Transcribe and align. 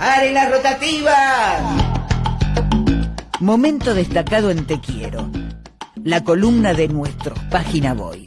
las 0.00 0.50
rotativas! 0.50 1.60
Momento 3.40 3.94
destacado 3.94 4.50
en 4.50 4.66
Te 4.66 4.80
Quiero, 4.80 5.30
la 6.04 6.24
columna 6.24 6.72
de 6.72 6.88
nuestros 6.88 7.38
Página 7.50 7.94
Boys. 7.94 8.26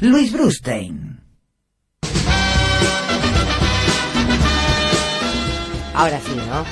Luis 0.00 0.32
Brustein. 0.32 1.20
Ahora 5.94 6.18
sí, 6.20 6.36
¿no? 6.36 6.64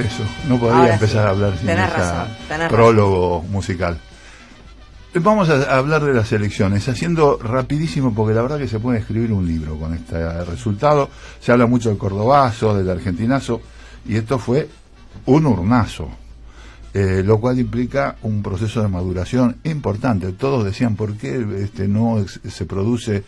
Eso, 0.00 0.22
no 0.48 0.58
podría 0.58 0.78
Ahora 0.80 0.94
empezar 0.94 1.22
sí. 1.22 1.26
a 1.26 1.30
hablar 1.30 1.56
sin 1.58 1.66
Tenés 1.66 1.88
esa 1.88 1.96
razón, 1.96 2.36
tenés 2.48 2.68
prólogo 2.68 3.42
musical. 3.42 3.98
Vamos 5.20 5.48
a 5.48 5.76
hablar 5.76 6.04
de 6.04 6.14
las 6.14 6.30
elecciones, 6.32 6.88
haciendo 6.88 7.38
rapidísimo, 7.38 8.14
porque 8.14 8.34
la 8.34 8.42
verdad 8.42 8.58
que 8.58 8.68
se 8.68 8.78
puede 8.78 9.00
escribir 9.00 9.32
un 9.32 9.46
libro 9.46 9.76
con 9.76 9.94
este 9.94 10.44
resultado. 10.44 11.08
Se 11.40 11.50
habla 11.50 11.66
mucho 11.66 11.88
del 11.88 11.98
cordobazo, 11.98 12.76
del 12.76 12.88
argentinazo, 12.88 13.60
y 14.06 14.16
esto 14.16 14.38
fue 14.38 14.68
un 15.26 15.46
urnazo, 15.46 16.08
eh, 16.94 17.22
lo 17.24 17.40
cual 17.40 17.58
implica 17.58 18.16
un 18.22 18.42
proceso 18.42 18.80
de 18.80 18.88
maduración 18.88 19.56
importante. 19.64 20.32
Todos 20.32 20.64
decían, 20.64 20.94
¿por 20.94 21.16
qué 21.16 21.44
este, 21.62 21.88
no 21.88 22.24
se 22.26 22.64
produce 22.66 23.24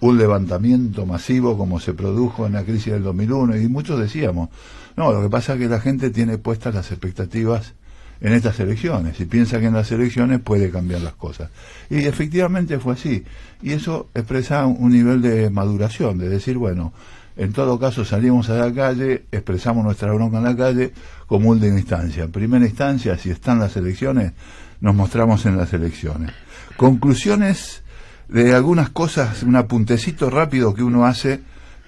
un 0.00 0.18
levantamiento 0.18 1.04
masivo 1.04 1.58
como 1.58 1.80
se 1.80 1.94
produjo 1.94 2.46
en 2.46 2.52
la 2.52 2.64
crisis 2.64 2.92
del 2.92 3.02
2001? 3.02 3.56
Y 3.56 3.68
muchos 3.68 3.98
decíamos, 3.98 4.50
no, 4.96 5.12
lo 5.12 5.22
que 5.22 5.30
pasa 5.30 5.54
es 5.54 5.58
que 5.58 5.68
la 5.68 5.80
gente 5.80 6.10
tiene 6.10 6.38
puestas 6.38 6.74
las 6.74 6.92
expectativas 6.92 7.74
en 8.20 8.32
estas 8.32 8.58
elecciones 8.60 9.20
y 9.20 9.24
piensa 9.26 9.60
que 9.60 9.66
en 9.66 9.74
las 9.74 9.90
elecciones 9.92 10.40
puede 10.40 10.70
cambiar 10.70 11.02
las 11.02 11.14
cosas. 11.14 11.50
Y 11.90 12.04
efectivamente 12.04 12.78
fue 12.78 12.94
así. 12.94 13.24
Y 13.62 13.72
eso 13.72 14.08
expresa 14.14 14.66
un 14.66 14.92
nivel 14.92 15.20
de 15.22 15.50
maduración, 15.50 16.18
de 16.18 16.28
decir, 16.28 16.56
bueno, 16.56 16.92
en 17.36 17.52
todo 17.52 17.78
caso 17.78 18.04
salimos 18.04 18.48
a 18.48 18.54
la 18.54 18.72
calle, 18.72 19.24
expresamos 19.32 19.84
nuestra 19.84 20.12
bronca 20.12 20.38
en 20.38 20.44
la 20.44 20.56
calle 20.56 20.92
como 21.26 21.50
última 21.50 21.78
instancia. 21.78 22.24
En 22.24 22.32
primera 22.32 22.64
instancia, 22.64 23.18
si 23.18 23.30
están 23.30 23.58
las 23.58 23.76
elecciones, 23.76 24.32
nos 24.80 24.94
mostramos 24.94 25.44
en 25.46 25.56
las 25.56 25.72
elecciones. 25.72 26.30
Conclusiones 26.76 27.82
de 28.28 28.54
algunas 28.54 28.90
cosas, 28.90 29.42
un 29.42 29.56
apuntecito 29.56 30.30
rápido 30.30 30.74
que 30.74 30.82
uno 30.82 31.06
hace 31.06 31.40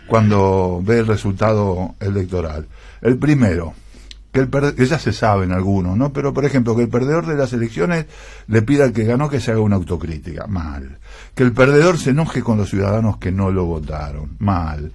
cuando 0.06 0.80
ve 0.82 0.98
el 0.98 1.06
resultado 1.06 1.94
electoral. 2.00 2.66
El 3.02 3.18
primero, 3.18 3.74
que, 4.36 4.82
el 4.82 4.98
se 4.98 5.12
saben 5.12 5.52
algunos, 5.52 5.96
¿no? 5.96 6.12
Pero, 6.12 6.34
por 6.34 6.44
ejemplo, 6.44 6.76
que 6.76 6.82
el 6.82 6.88
perdedor 6.88 7.26
de 7.26 7.36
las 7.36 7.52
elecciones 7.54 8.06
le 8.48 8.60
pida 8.60 8.84
al 8.84 8.92
que 8.92 9.04
ganó 9.04 9.30
que 9.30 9.40
se 9.40 9.50
haga 9.50 9.60
una 9.60 9.76
autocrítica. 9.76 10.46
Mal. 10.46 10.98
Que 11.34 11.42
el 11.42 11.52
perdedor 11.52 11.98
se 11.98 12.10
enoje 12.10 12.42
con 12.42 12.58
los 12.58 12.68
ciudadanos 12.68 13.16
que 13.16 13.32
no 13.32 13.50
lo 13.50 13.64
votaron. 13.64 14.36
Mal. 14.38 14.92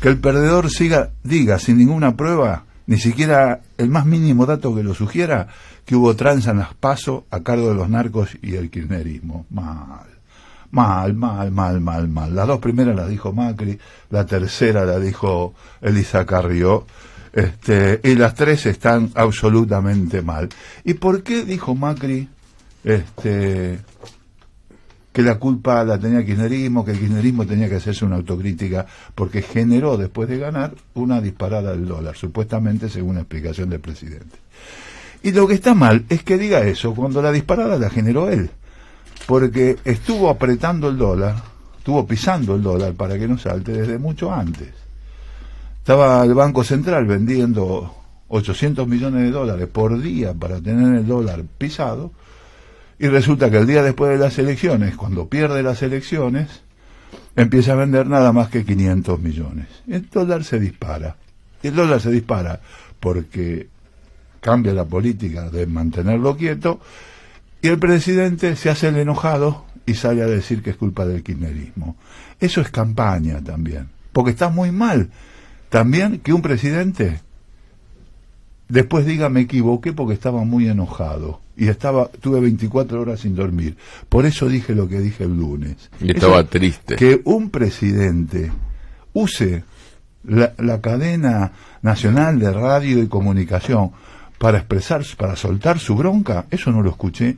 Que 0.00 0.08
el 0.08 0.18
perdedor 0.18 0.70
siga, 0.70 1.10
diga 1.22 1.58
sin 1.58 1.76
ninguna 1.76 2.16
prueba, 2.16 2.64
ni 2.86 2.98
siquiera 2.98 3.60
el 3.76 3.90
más 3.90 4.06
mínimo 4.06 4.46
dato 4.46 4.74
que 4.74 4.82
lo 4.82 4.94
sugiera, 4.94 5.48
que 5.84 5.94
hubo 5.94 6.16
tranza 6.16 6.52
en 6.52 6.58
las 6.58 6.72
pasos 6.74 7.24
a 7.30 7.40
cargo 7.40 7.68
de 7.68 7.74
los 7.74 7.90
narcos 7.90 8.38
y 8.40 8.54
el 8.54 8.70
kirchnerismo. 8.70 9.44
Mal. 9.50 10.06
Mal, 10.70 11.14
mal, 11.14 11.50
mal, 11.50 11.80
mal, 11.80 12.08
mal. 12.08 12.34
Las 12.34 12.46
dos 12.46 12.58
primeras 12.58 12.96
las 12.96 13.08
dijo 13.08 13.32
Macri, 13.32 13.78
la 14.10 14.24
tercera 14.24 14.84
la 14.84 14.98
dijo 14.98 15.54
Elisa 15.80 16.26
Carrió, 16.26 16.86
este, 17.32 18.00
y 18.04 18.14
las 18.14 18.34
tres 18.34 18.66
están 18.66 19.10
absolutamente 19.14 20.22
mal. 20.22 20.48
¿Y 20.84 20.94
por 20.94 21.22
qué 21.22 21.44
dijo 21.44 21.74
Macri 21.74 22.28
este, 22.84 23.78
que 25.12 25.22
la 25.22 25.38
culpa 25.38 25.84
la 25.84 25.98
tenía 25.98 26.18
el 26.18 26.26
kirchnerismo, 26.26 26.84
que 26.84 26.92
el 26.92 26.98
kirchnerismo 26.98 27.46
tenía 27.46 27.68
que 27.68 27.76
hacerse 27.76 28.04
una 28.04 28.16
autocrítica, 28.16 28.86
porque 29.14 29.42
generó 29.42 29.96
después 29.96 30.28
de 30.28 30.38
ganar 30.38 30.74
una 30.94 31.20
disparada 31.20 31.72
del 31.72 31.86
dólar, 31.86 32.16
supuestamente 32.16 32.88
según 32.88 33.16
la 33.16 33.22
explicación 33.22 33.70
del 33.70 33.80
presidente. 33.80 34.36
Y 35.22 35.32
lo 35.32 35.48
que 35.48 35.54
está 35.54 35.74
mal 35.74 36.04
es 36.08 36.22
que 36.22 36.38
diga 36.38 36.60
eso 36.60 36.94
cuando 36.94 37.20
la 37.20 37.32
disparada 37.32 37.76
la 37.76 37.90
generó 37.90 38.30
él 38.30 38.50
porque 39.28 39.76
estuvo 39.84 40.30
apretando 40.30 40.88
el 40.88 40.96
dólar, 40.96 41.36
estuvo 41.76 42.06
pisando 42.06 42.54
el 42.54 42.62
dólar 42.62 42.94
para 42.94 43.18
que 43.18 43.28
no 43.28 43.36
salte 43.36 43.72
desde 43.72 43.98
mucho 43.98 44.32
antes. 44.32 44.70
Estaba 45.88 46.22
el 46.22 46.34
Banco 46.34 46.64
Central 46.64 47.06
vendiendo 47.06 47.94
800 48.28 48.86
millones 48.86 49.22
de 49.22 49.30
dólares 49.30 49.68
por 49.72 49.98
día 49.98 50.34
para 50.34 50.60
tener 50.60 50.96
el 50.96 51.06
dólar 51.06 51.44
pisado, 51.56 52.12
y 52.98 53.06
resulta 53.06 53.50
que 53.50 53.56
el 53.56 53.66
día 53.66 53.82
después 53.82 54.10
de 54.10 54.18
las 54.18 54.38
elecciones, 54.38 54.96
cuando 54.96 55.28
pierde 55.28 55.62
las 55.62 55.80
elecciones, 55.80 56.60
empieza 57.36 57.72
a 57.72 57.76
vender 57.76 58.06
nada 58.06 58.34
más 58.34 58.50
que 58.50 58.66
500 58.66 59.18
millones. 59.18 59.66
El 59.86 60.10
dólar 60.10 60.44
se 60.44 60.60
dispara. 60.60 61.16
El 61.62 61.74
dólar 61.74 62.02
se 62.02 62.10
dispara 62.10 62.60
porque 63.00 63.68
cambia 64.42 64.74
la 64.74 64.84
política 64.84 65.48
de 65.48 65.66
mantenerlo 65.66 66.36
quieto 66.36 66.80
y 67.62 67.68
el 67.68 67.78
presidente 67.78 68.56
se 68.56 68.68
hace 68.68 68.88
el 68.88 68.98
enojado 68.98 69.64
y 69.86 69.94
sale 69.94 70.22
a 70.22 70.26
decir 70.26 70.62
que 70.62 70.68
es 70.68 70.76
culpa 70.76 71.06
del 71.06 71.22
kirchnerismo. 71.22 71.96
Eso 72.38 72.60
es 72.60 72.68
campaña 72.68 73.42
también, 73.42 73.88
porque 74.12 74.32
está 74.32 74.50
muy 74.50 74.70
mal 74.70 75.08
también 75.68 76.18
que 76.20 76.32
un 76.32 76.42
presidente 76.42 77.20
después 78.68 79.06
diga 79.06 79.28
me 79.28 79.40
equivoqué 79.42 79.92
porque 79.92 80.14
estaba 80.14 80.44
muy 80.44 80.68
enojado 80.68 81.40
y 81.56 81.68
estaba 81.68 82.08
tuve 82.08 82.40
24 82.40 83.00
horas 83.00 83.20
sin 83.20 83.34
dormir. 83.34 83.76
Por 84.08 84.26
eso 84.26 84.48
dije 84.48 84.74
lo 84.74 84.88
que 84.88 85.00
dije 85.00 85.24
el 85.24 85.36
lunes. 85.36 85.90
Y 86.00 86.10
estaba 86.12 86.40
Eso- 86.40 86.48
triste. 86.48 86.96
Que 86.96 87.20
un 87.24 87.50
presidente 87.50 88.52
use 89.12 89.64
la, 90.24 90.52
la 90.58 90.80
cadena 90.80 91.52
nacional 91.82 92.38
de 92.38 92.52
radio 92.52 93.02
y 93.02 93.08
comunicación 93.08 93.90
para 94.38 94.58
expresar, 94.58 95.02
para 95.16 95.34
soltar 95.34 95.78
su 95.80 95.96
bronca, 95.96 96.46
eso 96.50 96.70
no 96.70 96.82
lo 96.82 96.90
escuché 96.90 97.36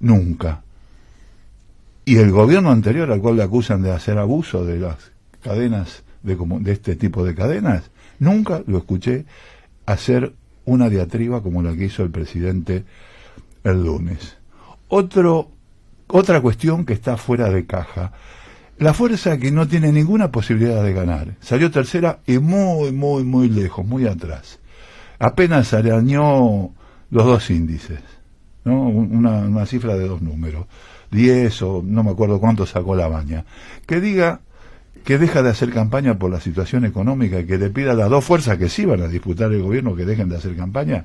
nunca. 0.00 0.62
Y 2.04 2.16
el 2.16 2.30
gobierno 2.30 2.70
anterior, 2.70 3.10
al 3.10 3.20
cual 3.20 3.36
le 3.36 3.42
acusan 3.42 3.82
de 3.82 3.90
hacer 3.92 4.18
abuso 4.18 4.64
de 4.64 4.78
las 4.78 4.96
cadenas, 5.42 6.02
de, 6.22 6.72
este 6.72 6.96
tipo 6.96 7.24
de 7.24 7.34
cadenas, 7.34 7.90
nunca 8.18 8.62
lo 8.66 8.78
escuché 8.78 9.24
hacer 9.86 10.32
una 10.64 10.88
diatriba 10.88 11.42
como 11.42 11.62
la 11.62 11.74
que 11.74 11.86
hizo 11.86 12.02
el 12.02 12.10
presidente 12.10 12.84
el 13.64 13.82
lunes. 13.84 14.36
Otro, 14.88 15.50
otra 16.08 16.40
cuestión 16.40 16.84
que 16.84 16.92
está 16.92 17.16
fuera 17.16 17.48
de 17.50 17.66
caja. 17.66 18.12
La 18.78 18.94
fuerza 18.94 19.38
que 19.38 19.50
no 19.52 19.68
tiene 19.68 19.92
ninguna 19.92 20.30
posibilidad 20.32 20.82
de 20.82 20.92
ganar. 20.92 21.34
Salió 21.40 21.70
tercera 21.70 22.20
y 22.26 22.38
muy, 22.38 22.92
muy, 22.92 23.22
muy 23.24 23.48
lejos, 23.48 23.86
muy 23.86 24.06
atrás. 24.06 24.58
Apenas 25.18 25.72
arañó 25.72 26.70
los 27.10 27.24
dos 27.26 27.50
índices, 27.50 28.00
¿no? 28.64 28.88
Un- 28.88 29.14
Una, 29.16 29.38
una 29.40 29.66
cifra 29.66 29.96
de 29.96 30.08
dos 30.08 30.20
números. 30.22 30.66
Diez 31.10 31.60
o 31.62 31.82
no 31.84 32.02
me 32.02 32.10
acuerdo 32.10 32.40
cuánto 32.40 32.66
sacó 32.66 32.96
la 32.96 33.06
baña. 33.06 33.44
Que 33.86 34.00
diga 34.00 34.40
que 35.04 35.18
deja 35.18 35.42
de 35.42 35.50
hacer 35.50 35.70
campaña 35.70 36.18
por 36.18 36.30
la 36.30 36.40
situación 36.40 36.84
económica 36.84 37.40
y 37.40 37.44
que 37.46 37.58
le 37.58 37.70
pida 37.70 37.92
a 37.92 37.94
las 37.94 38.08
dos 38.10 38.24
fuerzas 38.24 38.56
que 38.58 38.68
sí 38.68 38.84
van 38.84 39.02
a 39.02 39.08
disputar 39.08 39.52
el 39.52 39.62
gobierno 39.62 39.94
que 39.96 40.04
dejen 40.04 40.28
de 40.28 40.36
hacer 40.36 40.54
campaña, 40.56 41.04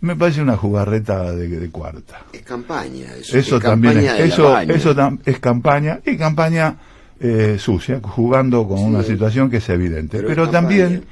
me 0.00 0.14
parece 0.16 0.42
una 0.42 0.56
jugarreta 0.56 1.32
de, 1.34 1.48
de 1.48 1.70
cuarta. 1.70 2.20
Es 2.32 2.42
campaña. 2.42 3.06
Eso, 3.14 3.36
Eso 3.38 3.56
es 3.56 3.62
también 3.62 3.98
es, 3.98 4.04
campaña 4.06 4.18
la 4.18 4.24
eso, 4.26 4.58
eso 4.60 4.94
tam- 4.94 5.18
es 5.24 5.38
campaña 5.38 6.00
y 6.04 6.16
campaña 6.16 6.76
eh, 7.20 7.56
sucia, 7.58 8.00
jugando 8.02 8.68
con 8.68 8.78
Sí. 8.78 8.84
una 8.84 9.02
situación 9.02 9.48
que 9.50 9.56
es 9.58 9.68
evidente. 9.70 10.18
Pero 10.18 10.28
Pero, 10.28 10.44
es 10.44 10.50
también 10.50 11.04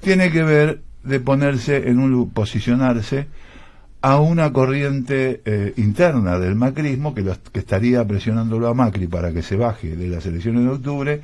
tiene 0.00 0.30
que 0.30 0.42
ver 0.42 0.80
de 1.04 1.20
ponerse 1.20 1.88
en 1.88 1.98
un 1.98 2.30
posicionarse 2.30 3.26
a 4.00 4.18
una 4.20 4.52
corriente 4.52 5.42
eh, 5.44 5.74
interna 5.76 6.38
del 6.38 6.54
macrismo 6.56 7.14
que, 7.14 7.22
los- 7.22 7.38
que 7.38 7.60
estaría 7.60 8.04
presionándolo 8.06 8.66
a 8.68 8.74
Macri 8.74 9.06
para 9.06 9.32
que 9.32 9.42
se 9.42 9.56
baje 9.56 9.94
de 9.94 10.08
las 10.08 10.24
elecciones 10.26 10.64
de 10.64 10.70
octubre 10.70 11.22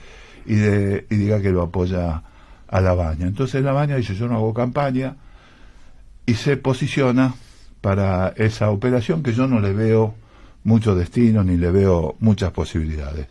y, 0.48 0.54
de, 0.56 1.06
y 1.10 1.16
diga 1.16 1.40
que 1.40 1.50
lo 1.50 1.62
apoya 1.62 2.22
a 2.68 2.80
la 2.80 2.94
baña. 2.94 3.26
Entonces 3.26 3.62
la 3.62 3.72
baña 3.72 3.96
dice 3.96 4.14
yo 4.14 4.26
no 4.28 4.34
hago 4.36 4.52
campaña 4.54 5.14
y 6.26 6.34
se 6.34 6.56
posiciona 6.56 7.34
para 7.80 8.28
esa 8.36 8.70
operación 8.70 9.22
que 9.22 9.32
yo 9.32 9.46
no 9.46 9.60
le 9.60 9.72
veo 9.72 10.14
mucho 10.64 10.94
destino 10.94 11.44
ni 11.44 11.56
le 11.56 11.70
veo 11.70 12.16
muchas 12.20 12.50
posibilidades. 12.50 13.28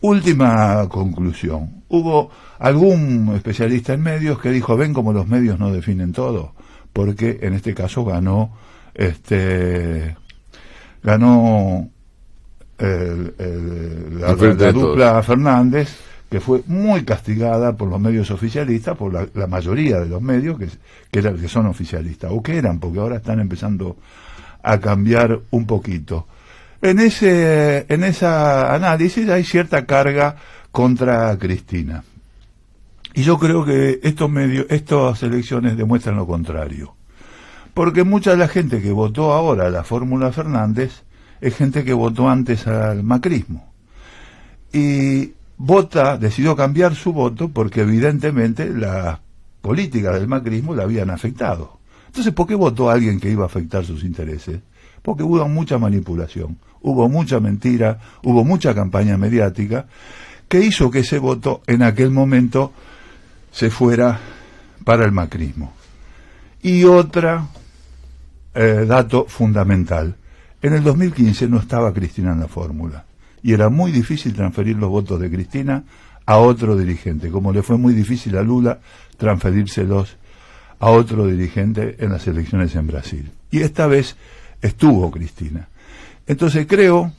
Última 0.00 0.88
conclusión. 0.88 1.82
Hubo 1.88 2.30
algún 2.58 3.32
especialista 3.36 3.92
en 3.92 4.00
medios 4.02 4.40
que 4.40 4.50
dijo, 4.50 4.76
ven 4.76 4.92
como 4.94 5.12
los 5.12 5.28
medios 5.28 5.58
no 5.58 5.70
definen 5.72 6.12
todo, 6.12 6.54
porque 6.92 7.38
en 7.42 7.52
este 7.54 7.74
caso 7.74 8.04
ganó 8.04 8.52
este 8.94 10.16
ganó 11.02 11.88
el- 12.78 13.34
el- 13.38 14.20
la, 14.20 14.32
dupla 14.72 15.22
Fernández 15.22 15.96
que 16.30 16.40
fue 16.40 16.62
muy 16.66 17.04
castigada 17.04 17.76
por 17.76 17.88
los 17.88 18.00
medios 18.00 18.30
oficialistas, 18.30 18.96
por 18.96 19.12
la, 19.12 19.46
mayoría 19.48 19.98
de 19.98 20.08
los 20.08 20.22
medios 20.22 20.58
que, 20.58 20.68
que, 21.10 21.18
eran- 21.18 21.36
que 21.38 21.48
son 21.48 21.66
oficialistas, 21.66 22.30
o 22.32 22.40
que 22.42 22.56
eran, 22.56 22.78
porque 22.78 23.00
ahora 23.00 23.16
están 23.16 23.40
empezando 23.40 23.96
a 24.62 24.78
cambiar 24.78 25.40
un 25.50 25.66
poquito. 25.66 26.26
En 26.82 27.00
ese, 27.00 27.84
en 27.88 28.04
esa 28.04 28.74
análisis 28.74 29.28
hay 29.28 29.44
cierta 29.44 29.84
carga 29.86 30.36
contra 30.70 31.36
Cristina. 31.36 32.04
Y 33.12 33.24
yo 33.24 33.38
creo 33.38 33.64
que 33.64 33.98
estos 34.04 34.30
medios, 34.30 34.66
estas 34.70 35.22
elecciones 35.24 35.76
demuestran 35.76 36.14
lo 36.16 36.26
contrario. 36.28 36.94
Porque 37.74 38.04
mucha 38.04 38.30
de 38.30 38.36
la 38.36 38.48
gente 38.48 38.80
que 38.80 38.92
votó 38.92 39.32
ahora 39.32 39.68
la 39.68 39.82
fórmula 39.82 40.30
Fernández 40.32 41.02
es 41.40 41.56
gente 41.56 41.84
que 41.84 41.92
votó 41.92 42.28
antes 42.28 42.66
al 42.68 43.02
macrismo. 43.02 43.72
Y 44.72 45.32
vota, 45.62 46.16
decidió 46.16 46.56
cambiar 46.56 46.94
su 46.94 47.12
voto 47.12 47.50
porque 47.50 47.82
evidentemente 47.82 48.70
las 48.70 49.18
políticas 49.60 50.14
del 50.14 50.26
macrismo 50.26 50.74
la 50.74 50.84
habían 50.84 51.10
afectado. 51.10 51.80
Entonces, 52.06 52.32
¿por 52.32 52.46
qué 52.46 52.54
votó 52.54 52.88
a 52.88 52.94
alguien 52.94 53.20
que 53.20 53.30
iba 53.30 53.42
a 53.42 53.46
afectar 53.46 53.84
sus 53.84 54.02
intereses? 54.02 54.60
Porque 55.02 55.22
hubo 55.22 55.46
mucha 55.48 55.78
manipulación, 55.78 56.58
hubo 56.80 57.10
mucha 57.10 57.40
mentira, 57.40 57.98
hubo 58.24 58.42
mucha 58.42 58.74
campaña 58.74 59.18
mediática 59.18 59.86
que 60.48 60.60
hizo 60.60 60.90
que 60.90 61.00
ese 61.00 61.18
voto 61.18 61.60
en 61.66 61.82
aquel 61.82 62.10
momento 62.10 62.72
se 63.52 63.68
fuera 63.68 64.18
para 64.82 65.04
el 65.04 65.12
macrismo. 65.12 65.74
Y 66.62 66.84
otra 66.84 67.46
eh, 68.54 68.86
dato 68.88 69.26
fundamental. 69.28 70.16
En 70.62 70.72
el 70.72 70.82
2015 70.82 71.48
no 71.48 71.58
estaba 71.58 71.92
Cristina 71.92 72.32
en 72.32 72.40
la 72.40 72.48
fórmula 72.48 73.04
y 73.42 73.52
era 73.52 73.68
muy 73.68 73.92
difícil 73.92 74.34
transferir 74.34 74.76
los 74.76 74.90
votos 74.90 75.20
de 75.20 75.30
Cristina 75.30 75.84
a 76.26 76.38
otro 76.38 76.76
dirigente, 76.76 77.30
como 77.30 77.52
le 77.52 77.62
fue 77.62 77.76
muy 77.76 77.94
difícil 77.94 78.36
a 78.36 78.42
Lula 78.42 78.78
transferírselos 79.16 80.16
a 80.78 80.90
otro 80.90 81.26
dirigente 81.26 81.96
en 81.98 82.10
las 82.10 82.26
elecciones 82.26 82.74
en 82.74 82.86
Brasil. 82.86 83.30
Y 83.50 83.60
esta 83.60 83.86
vez 83.86 84.16
estuvo 84.62 85.10
Cristina. 85.10 85.68
Entonces 86.26 86.66
creo 86.66 87.12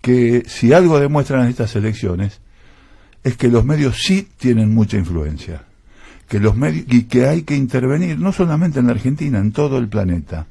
que 0.00 0.44
si 0.46 0.72
algo 0.72 0.98
demuestran 0.98 1.48
estas 1.48 1.74
elecciones 1.76 2.40
es 3.22 3.36
que 3.36 3.48
los 3.48 3.64
medios 3.64 3.98
sí 4.02 4.28
tienen 4.36 4.74
mucha 4.74 4.96
influencia, 4.96 5.62
que 6.28 6.40
los 6.40 6.56
medios 6.56 6.86
y 6.88 7.04
que 7.04 7.26
hay 7.26 7.42
que 7.42 7.54
intervenir 7.54 8.18
no 8.18 8.32
solamente 8.32 8.80
en 8.80 8.86
la 8.86 8.92
Argentina, 8.92 9.38
en 9.38 9.52
todo 9.52 9.78
el 9.78 9.88
planeta, 9.88 10.46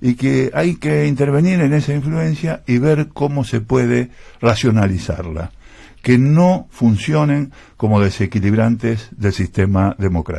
y 0.00 0.14
que 0.14 0.50
hay 0.54 0.76
que 0.76 1.06
intervenir 1.06 1.60
en 1.60 1.72
esa 1.72 1.94
influencia 1.94 2.62
y 2.66 2.78
ver 2.78 3.08
cómo 3.12 3.44
se 3.44 3.60
puede 3.60 4.10
racionalizarla, 4.40 5.50
que 6.02 6.18
no 6.18 6.68
funcionen 6.70 7.52
como 7.76 8.00
desequilibrantes 8.00 9.08
del 9.12 9.32
sistema 9.32 9.94
democrático. 9.98 10.34